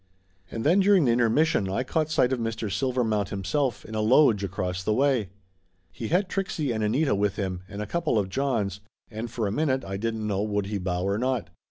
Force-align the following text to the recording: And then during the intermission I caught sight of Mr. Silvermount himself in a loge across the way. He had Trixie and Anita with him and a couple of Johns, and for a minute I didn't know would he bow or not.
And 0.49 0.63
then 0.63 0.79
during 0.79 1.05
the 1.05 1.11
intermission 1.11 1.69
I 1.69 1.83
caught 1.83 2.09
sight 2.09 2.33
of 2.33 2.39
Mr. 2.39 2.71
Silvermount 2.71 3.29
himself 3.29 3.85
in 3.85 3.93
a 3.93 4.01
loge 4.01 4.43
across 4.43 4.81
the 4.83 4.95
way. 4.95 5.29
He 5.91 6.07
had 6.07 6.27
Trixie 6.27 6.71
and 6.71 6.83
Anita 6.83 7.13
with 7.13 7.35
him 7.35 7.61
and 7.69 7.83
a 7.83 7.85
couple 7.85 8.17
of 8.17 8.27
Johns, 8.27 8.79
and 9.11 9.29
for 9.29 9.45
a 9.45 9.51
minute 9.51 9.85
I 9.85 9.97
didn't 9.97 10.25
know 10.25 10.41
would 10.41 10.65
he 10.65 10.79
bow 10.79 11.03
or 11.03 11.19
not. 11.19 11.51